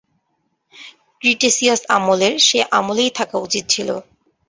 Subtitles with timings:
[1.21, 3.89] Cretaceous আমলের, সেই আমলেই থাকা উচিত ছিল।